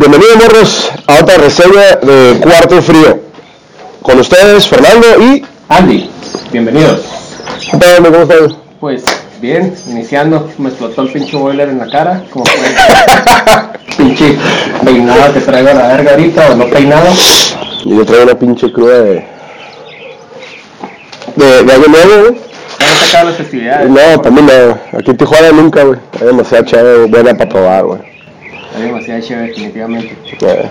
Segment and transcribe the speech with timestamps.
[0.00, 3.20] Bienvenidos morros a otra reseña de Cuarto Frío.
[4.00, 6.08] Con ustedes Fernando y Andy,
[6.50, 7.02] bienvenidos.
[7.70, 8.10] ¿Qué tal, Andy?
[8.10, 8.56] ¿Cómo estás?
[8.80, 9.04] Pues
[9.42, 12.70] bien, iniciando, me explotó el pinche boiler en la cara, como fue
[13.98, 14.38] pinche
[14.82, 17.06] peinado que traigo a la verga ahorita o no peinado.
[17.84, 19.26] Y yo traigo una pinche cruda de.
[21.36, 22.40] de, de año nuevo, güey.
[23.12, 23.90] Las festividades.
[23.90, 24.98] No, también no.
[24.98, 26.00] Aquí en Tijuana nunca, güey.
[26.18, 28.09] Hay demasiada chévere buena para probar, güey.
[28.74, 30.16] Hay demasiada chévere, definitivamente.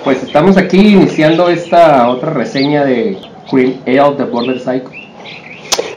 [0.03, 3.17] Pues estamos aquí iniciando esta otra reseña de
[3.49, 4.89] Cream Ale de Border Psycho.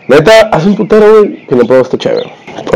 [0.08, 2.32] Neta, hace un putero, güey, que no pruebo esta chévere.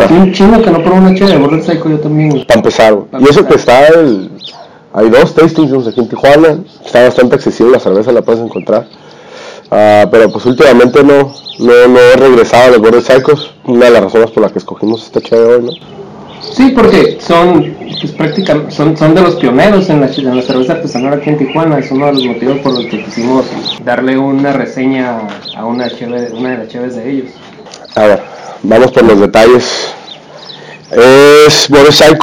[0.08, 2.44] Hay un chingo que no probó una chévere de Border Psycho, yo también.
[2.46, 3.06] Para empezar, güey.
[3.10, 4.30] Pa' Y eso que está el...
[4.92, 6.58] Hay dos tastings aquí en Tijuana.
[6.84, 8.86] Está bastante accesible, la cerveza la puedes encontrar.
[9.70, 13.50] Ah, pero pues últimamente no, no, no he regresado a los Border Cycles.
[13.64, 15.95] Una de las razones por las que escogimos esta chévere hoy, ¿no?
[16.40, 20.74] Sí, porque son, pues, prácticamente, son, son de los pioneros en la, en la cerveza
[20.74, 21.78] artesanal aquí en Tijuana.
[21.78, 23.44] Es uno de los motivos por los que quisimos
[23.84, 25.20] darle una reseña
[25.56, 27.30] a una, cheve- una de las cheves de ellos.
[27.94, 28.22] A ver,
[28.62, 29.94] vamos por los detalles.
[30.90, 32.18] Es Ale.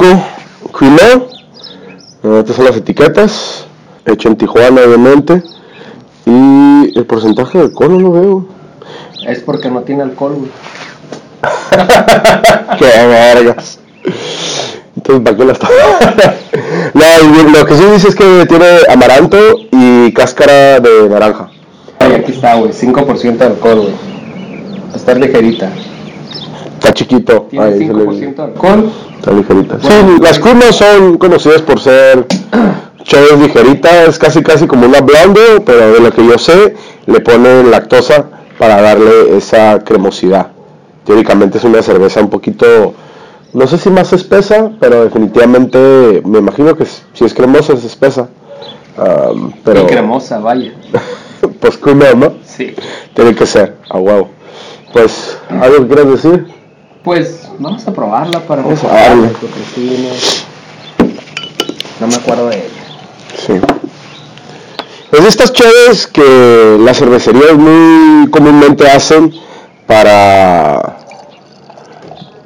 [2.22, 3.66] Eh, Estas son las etiquetas.
[4.06, 5.42] Hecho en Tijuana, obviamente.
[6.26, 8.46] Y el porcentaje de alcohol no lo veo.
[9.26, 10.50] Es porque no tiene alcohol, güey.
[12.78, 13.78] Qué vergas.
[15.06, 15.68] Entonces, ¿para qué la está?
[16.94, 17.04] no,
[17.42, 19.36] y lo que sí dice es que tiene amaranto
[19.70, 21.50] y cáscara de naranja.
[21.98, 22.72] Ay, aquí está, güey.
[22.72, 23.94] 5% de alcohol, güey.
[24.94, 25.70] Estar ligerita.
[26.74, 27.46] Está chiquito.
[27.50, 28.90] Tiene Ahí se le- 5% de alcohol.
[29.18, 29.78] Está ligerita.
[29.80, 30.18] Sí, Bueno.
[30.22, 32.26] las curvas son conocidas por ser
[33.02, 36.74] chéveres ligeritas, casi casi como una blonde, pero de lo que yo sé,
[37.06, 38.24] le ponen lactosa
[38.58, 40.48] para darle esa cremosidad.
[41.04, 42.94] Teóricamente es una cerveza un poquito,
[43.54, 48.28] no sé si más espesa, pero definitivamente me imagino que si es cremosa es espesa.
[49.64, 50.72] Pero Y cremosa, vaya.
[51.60, 52.34] pues ale, ¿no?
[52.44, 52.74] Sí.
[53.14, 54.28] Tiene que ser, a.
[54.92, 56.46] Pues, ¿algo que quieras decir?
[57.02, 59.38] Pues vamos a probarla para Vamos a recordarla, darle.
[59.40, 60.08] porque sí,
[62.00, 62.64] no, me acuerdo de ella.
[63.36, 63.52] Sí.
[65.12, 69.32] Es de estas chaves que las cervecerías muy comúnmente hacen
[69.86, 70.98] para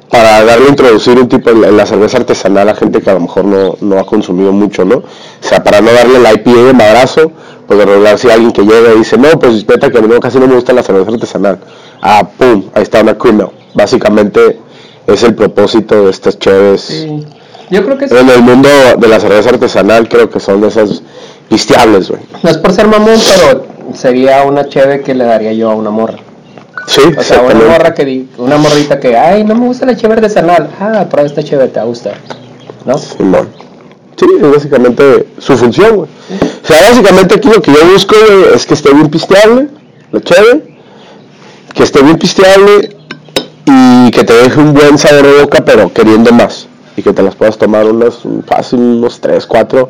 [0.09, 3.21] para darle a introducir un tipo de la cerveza artesanal a gente que a lo
[3.21, 4.97] mejor no, no ha consumido mucho, ¿no?
[4.97, 5.03] O
[5.41, 7.31] sea, para no darle la IPA de madrazo,
[7.67, 10.07] pues de regular si alguien que llega y dice, no, pues respeta que a mí
[10.07, 11.59] no, casi no me gusta la cerveza artesanal.
[12.01, 13.45] Ah, pum, ahí está una ale.
[13.75, 14.59] Básicamente
[15.05, 16.81] es el propósito de estas chaves.
[16.81, 17.25] Sí.
[17.69, 21.03] Yo creo que En el mundo de la cerveza artesanal creo que son de esas
[21.47, 22.21] pisteables, güey.
[22.41, 25.91] no es por ser mamón, pero sería una cheve que le daría yo a una
[25.91, 26.17] morra.
[26.89, 29.95] Sí, O sea, una morra que di- una morrita que, ay, no me gusta la
[29.95, 30.69] cheve artesanal.
[30.79, 32.15] Ah, prueba esta cheve, te va a gustar.
[32.85, 32.97] ¿No?
[32.97, 33.47] Simón.
[34.17, 36.09] Sí, es básicamente su función, güey.
[36.63, 39.67] O sea, básicamente aquí lo que yo busco, güey, es que esté bien pisteable,
[40.11, 40.63] la chévere,
[41.75, 42.95] que esté bien pisteable
[43.65, 46.67] y que te deje un buen sabor de boca, pero queriendo más.
[46.97, 49.89] Y que te las puedas tomar unos, fácil, unos 3, 4,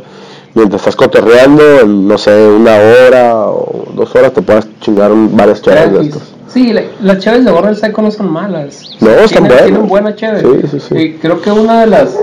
[0.53, 5.61] mientras estás cotorreando, en, no sé, una hora o dos horas te puedas chingar varias
[5.61, 6.21] chéveres de estos.
[6.53, 8.89] Sí, la- las cheves de Border Psycho no son malas.
[8.99, 9.63] No, están buenas.
[9.65, 10.15] tienen buena.
[10.17, 10.97] Sí, sí, sí.
[10.97, 12.17] Y creo que una de las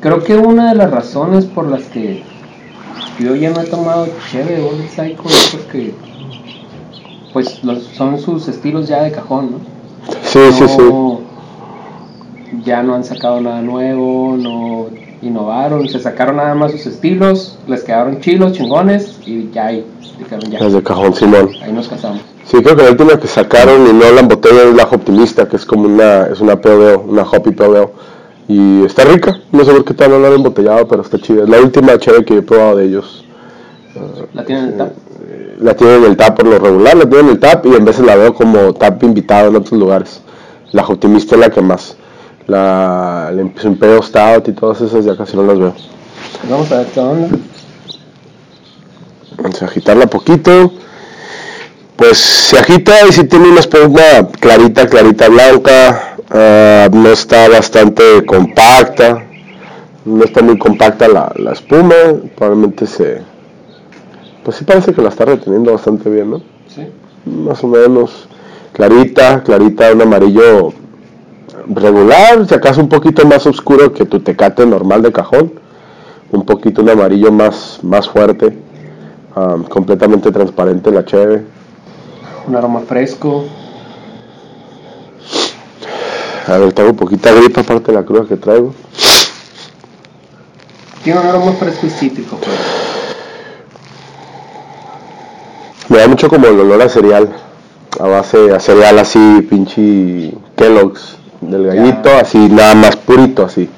[0.00, 2.22] creo que una de las razones por las que
[3.18, 5.94] yo ya no he tomado cheve de Border Psycho es porque
[7.32, 9.58] pues los- son sus estilos ya de cajón, ¿no?
[10.22, 10.76] Sí, sí, sí.
[10.78, 11.20] No-
[12.64, 14.86] Ya no han sacado nada nuevo, no
[15.22, 19.86] innovaron, se sacaron nada más sus estilos, les quedaron chilos, chingones y ya ahí,
[20.18, 21.50] dijeron ya, Las de cajón, Simón.
[21.62, 22.20] ahí nos casamos.
[22.44, 25.56] Sí, creo que la última que sacaron y no la botella es la Optimista, que
[25.56, 27.92] es como una, es una PODO, una Hoppy PODO.
[28.48, 31.44] Y está rica, no sé por qué tal no la han embotellado, pero está chida.
[31.44, 33.24] Es la última chévere que he probado de ellos.
[34.34, 34.88] ¿La tienen en el tap?
[35.28, 37.74] Eh, La tienen en el tap por lo regular, la tienen en el tap y
[37.74, 40.20] en veces la veo como tap invitado en otros lugares.
[40.72, 41.96] La Optimista es la que más.
[42.48, 45.72] La, el Imperial Stout y todas esas ya casi no las veo.
[46.50, 47.28] Vamos a ver qué onda.
[49.38, 50.72] Vamos a agitarla poquito.
[51.96, 56.16] Pues se agita y si tiene una espuma clarita, clarita blanca.
[56.30, 59.26] ah, no está bastante compacta.
[60.04, 61.94] No está muy compacta la, la espuma.
[62.36, 63.22] Probablemente se...
[64.44, 66.42] Pues sí parece que la está reteniendo bastante bien, ¿no?
[66.68, 66.86] Sí.
[67.24, 68.28] Más o menos
[68.72, 70.72] clarita, clarita, un amarillo
[71.68, 75.52] regular, si acaso un poquito más oscuro que tu tecate normal de cajón.
[76.30, 78.56] Un poquito un amarillo más, más fuerte.
[79.34, 81.42] Um, completamente transparente la cheve.
[82.46, 83.44] Un aroma fresco.
[86.46, 88.74] A ver, tengo poquita gripa aparte de la cruda que traigo.
[91.02, 92.36] Tiene un aroma fresco y cítrico.
[92.36, 92.58] Pues.
[95.88, 97.32] Me da mucho como el olor a cereal.
[98.00, 101.16] A base a cereal así, pinche Kellogg's.
[101.40, 103.68] Del gallito, así, nada más purito, así.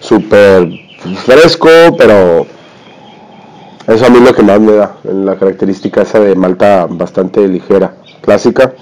[0.00, 0.68] Súper
[1.24, 2.46] fresco, pero
[3.88, 7.46] eso a mí lo que más me da, en la característica esa de malta bastante
[7.48, 8.74] ligera, clásica.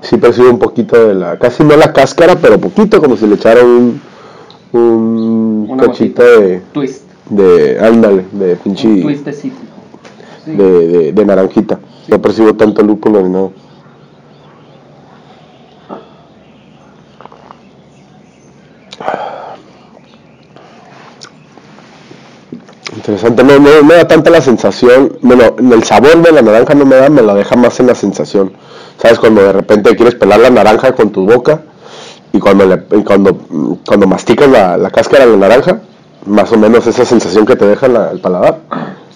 [0.00, 3.34] Sí percibo un poquito de la, casi no la cáscara, pero poquito, como si le
[3.34, 4.00] echara un,
[4.72, 7.02] un Una cachito de, Twist.
[7.30, 9.72] de, ándale, de pinche, Un twist de cítrico.
[10.44, 10.52] Sí.
[10.52, 11.78] de, de, de naranjita.
[12.08, 13.48] No percibo tanto lúpulo ni nada.
[22.96, 26.86] Interesante, no, no me da tanta la sensación, bueno, el sabor de la naranja no
[26.86, 28.52] me da, me la deja más en la sensación.
[28.98, 29.18] ¿Sabes?
[29.18, 31.60] Cuando de repente quieres pelar la naranja con tu boca
[32.32, 33.36] y cuando, le, y cuando,
[33.86, 35.80] cuando masticas la, la cáscara de la naranja,
[36.24, 38.60] más o menos esa sensación que te deja la- el paladar,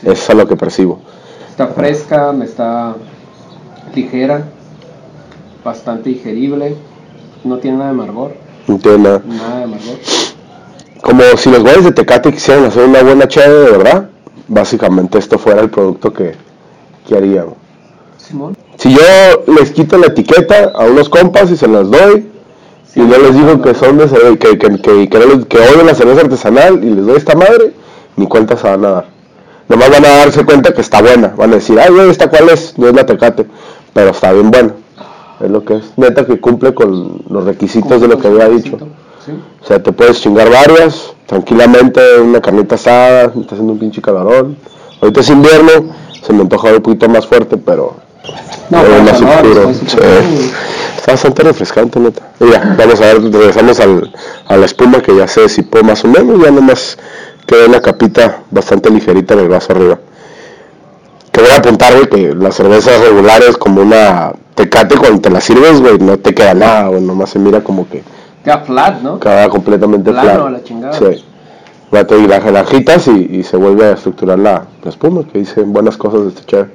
[0.03, 1.01] eso es lo que percibo.
[1.49, 2.95] Está fresca, me está
[3.95, 4.45] ligera,
[5.65, 6.77] bastante digerible,
[7.45, 8.35] no tiene nada de amargor,
[8.67, 9.23] No tiene nada.
[9.27, 9.97] nada de amargor.
[11.03, 14.11] Como si los güeyes de Tecate quisieran hacer una buena chave de verdad,
[14.49, 16.35] básicamente esto fuera el producto que,
[17.09, 17.55] que haríamos.
[18.19, 18.57] Simón.
[18.77, 22.31] Si yo les quito la etiqueta a unos compas y se las doy,
[22.95, 24.07] y no les digo que son de
[24.39, 25.09] que, que, que,
[25.49, 27.73] que, odian la cerveza artesanal y les doy esta madre,
[28.17, 29.07] ni cuenta se van a dar.
[29.69, 31.33] Nomás van a darse cuenta que está buena.
[31.37, 32.77] Van a decir, ay, güey, ¿esta cuál es?
[32.77, 33.47] No es la Tecate,
[33.95, 34.75] pero está bien buena.
[35.41, 35.93] Es lo que es.
[35.97, 38.79] Neta que cumple con los requisitos de lo que había dicho.
[39.63, 44.57] O sea, te puedes chingar varias, tranquilamente, una carnita asada, estás haciendo un pinche calorón.
[45.01, 45.71] Ahorita es invierno,
[46.23, 47.97] se me antoja un poquito más fuerte, pero
[48.71, 49.71] No, pero pero más calor, oscuro.
[49.71, 49.91] estoy Sí.
[49.97, 50.51] súper bien.
[50.97, 52.23] Está bastante refrescante, neta.
[52.41, 54.13] Y ya, vamos a ver, regresamos al,
[54.47, 56.99] a la espuma que ya se disipó más o menos, ya nomás
[57.47, 59.99] queda una capita bastante ligerita en el vaso arriba.
[61.33, 65.41] Que voy a apuntar, güey, que las cervezas regulares como una tecate cuando te la
[65.41, 68.03] sirves, güey, no te queda nada, güey, nomás se mira como que
[68.45, 69.21] Queda flat, ¿no?
[69.21, 70.47] queda completamente Plano, flat.
[70.47, 70.93] a la chingada.
[70.99, 71.25] Sí.
[71.93, 75.41] Ya te la la agitas y, y se vuelve a estructurar la, la espuma, que
[75.41, 76.71] dicen buenas cosas de este chévere.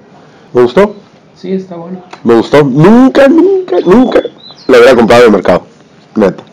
[0.54, 0.96] ¿Me gustó?
[1.36, 2.00] Sí, está bueno.
[2.24, 2.64] Me gustó.
[2.64, 4.22] Nunca, nunca, nunca
[4.68, 5.62] la hubiera comprado en el mercado.
[6.16, 6.44] Neta.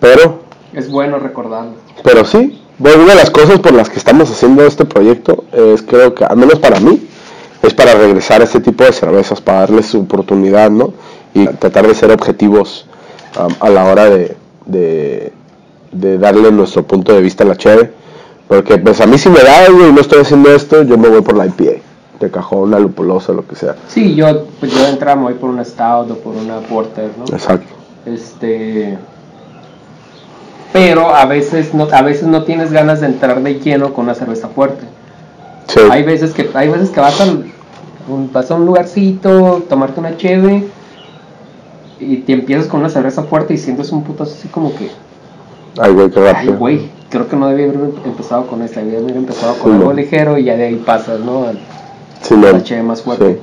[0.00, 0.40] Pero,
[0.72, 1.72] Es bueno recordarlo.
[2.02, 2.60] pero sí.
[2.78, 6.24] Bueno, una de las cosas por las que estamos haciendo este proyecto es, creo que,
[6.24, 7.06] al menos para mí,
[7.62, 10.92] es para regresar a este tipo de cervezas, para darles su oportunidad, ¿no?
[11.34, 12.86] Y tratar de ser objetivos
[13.38, 14.36] um, a la hora de,
[14.66, 15.32] de,
[15.92, 17.92] de darle nuestro punto de vista a la cheve.
[18.48, 21.08] Porque, pues, a mí si me da, güey, y no estoy haciendo esto, yo me
[21.08, 21.80] voy por la IPA.
[22.20, 23.74] De cajón, una lupulosa, lo que sea.
[23.88, 27.24] Sí, yo, pues yo me voy por una stout o por una porter, ¿no?
[27.24, 27.74] Exacto.
[28.06, 28.96] Este.
[30.72, 34.14] Pero a veces no, a veces no tienes ganas de entrar de lleno con una
[34.14, 34.84] cerveza fuerte.
[35.66, 35.80] Sí.
[35.90, 37.50] Hay veces que, hay veces que vas, al,
[38.32, 40.64] vas a un lugarcito, tomarte una cheve
[42.00, 44.90] y te empiezas con una cerveza fuerte y sientes un putazo así como que,
[45.78, 49.16] Ay, güey, qué ay, güey, creo que no debía haber empezado con esta, debía haber
[49.16, 49.96] empezado con Sí, algo no.
[49.96, 51.44] ligero y ya de ahí pasas, ¿no?
[51.48, 51.58] Al-
[52.22, 52.84] Sí, no.
[52.84, 53.34] más fuerte.
[53.34, 53.38] Sí.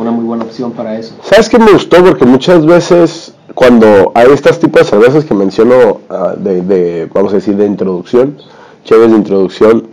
[0.00, 1.14] Una muy buena opción para eso.
[1.22, 2.02] ¿Sabes qué me gustó?
[2.04, 7.32] Porque muchas veces cuando hay estos tipos de cervezas que menciono ah, de, de, vamos
[7.32, 8.36] a decir, de introducción,
[8.84, 9.88] cheves de introducción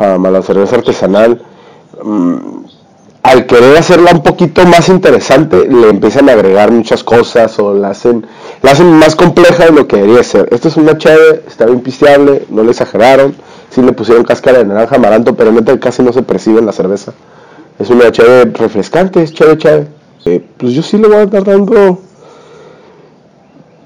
[0.00, 1.42] um, a la cerveza artesanal,
[2.02, 2.61] mm,
[3.22, 7.90] al querer hacerla un poquito más interesante, le empiezan a agregar muchas cosas o la
[7.90, 8.26] hacen,
[8.62, 10.48] la hacen más compleja de lo que debería ser.
[10.50, 13.34] Esto es una cheve, está bien pisteable, no le exageraron,
[13.70, 16.72] sí le pusieron cáscara de naranja amaranto, pero neta casi no se percibe en la
[16.72, 17.12] cerveza.
[17.78, 19.86] Es una cheve refrescante, es cheve cheve.
[20.24, 21.98] Eh, pues yo sí le voy a estar dando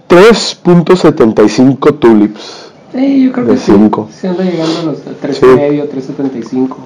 [0.08, 2.70] 3.75 tulips.
[2.94, 3.72] Sí, yo creo De que sí.
[3.72, 4.08] cinco.
[4.18, 5.46] Se anda llegando a los tres Sí.
[5.46, 6.76] y medio, 3.75.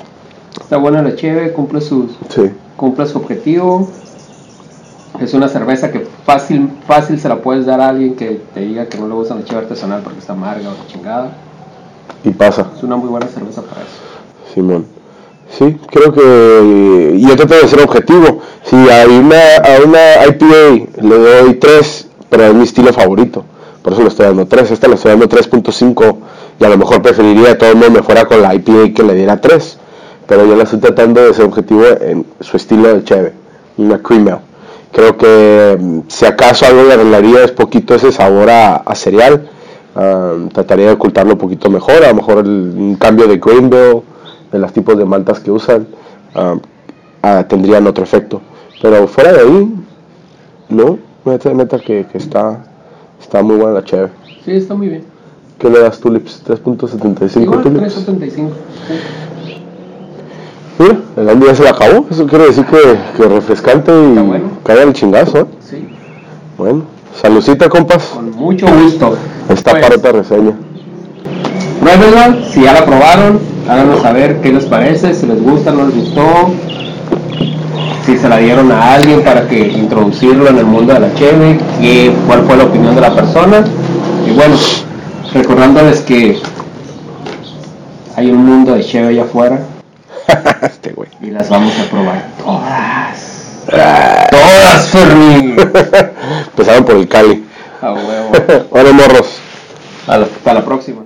[0.71, 2.43] Está buena la cheve, cumple sus, Sí,
[2.77, 3.89] cumple su objetivo.
[5.19, 8.87] Es una cerveza que fácil, fácil se la puedes dar a alguien que te diga
[8.87, 11.33] que no le gusta la cheve artesanal porque está amarga o chingada.
[12.23, 14.55] y pasa, Es una muy buena cerveza para eso.
[14.55, 14.87] Simón.
[15.59, 17.17] Sí, creo que.
[17.17, 18.39] Y yo trato de ser objetivo.
[18.63, 23.45] Si a una, a una IPA le doy 3, pero es mi estilo favorito.
[23.83, 24.71] Por eso le estoy dando 3.
[24.71, 26.17] Esta le estoy dando 3.5.
[26.61, 29.15] Y a lo mejor preferiría todo el mundo me fuera con la IPA que le
[29.15, 29.80] diera 3.
[30.31, 33.33] Pero yo la estoy tratando de ser objetivo en su estilo de cheve.
[33.79, 34.39] Una cream ale.
[34.93, 39.49] Creo que mm, si acaso algo le arreglaría es poquito ese sabor a, a cereal.
[40.55, 42.05] Trataría de ocultarlo un poquito mejor.
[42.05, 44.03] A lo mejor el- un cambio de grain bill,
[44.53, 45.89] de los tipos de maltas que usan,
[46.37, 46.55] ah,
[47.23, 48.41] ah, tendrían otro efecto.
[48.81, 49.75] Pero fuera de ahí,
[50.69, 52.65] no, neta, neta que, que está,
[53.21, 54.11] está muy buena la cheve.
[54.45, 55.05] Sí, está muy bien.
[55.59, 56.43] ¿Qué le das tulips?
[56.47, 58.07] 3.75 Igual, tulips.
[58.07, 58.31] 3.75.
[58.31, 58.95] Sí.
[60.81, 62.07] Mira, el Andy ya se la acabó.
[62.11, 62.79] Eso quiere decir que,
[63.17, 64.45] que refrescante y bueno.
[64.65, 65.41] cae el chingazo.
[65.41, 65.45] ¿eh?
[65.69, 65.89] Sí,
[66.57, 66.85] Bueno,
[67.21, 68.03] saludcita, compas.
[68.15, 69.15] con mucho gusto.
[69.51, 70.53] Está Pues, para otra reseña.
[71.81, 75.95] Pruébenla, si ya la probaron, háganos saber qué les parece, si les gusta, no les
[75.97, 76.23] gustó,
[78.07, 81.59] si se la dieron a alguien para que introducirlo en el mundo de la cheve,
[81.81, 83.65] qué- cuál fue la opinión de la persona.
[84.27, 84.57] Y bueno,
[85.35, 86.39] recordándoles que
[88.17, 89.61] hay un mundo de cheve allá afuera
[90.63, 91.09] este güey.
[91.21, 93.41] y las vamos a probar todas.
[93.67, 95.57] Todas, Fermín.
[96.47, 97.47] Empezaron por el Cali.
[97.81, 98.33] A huevo.
[98.71, 99.39] bueno, morros.
[100.07, 101.03] Hasta la próxima.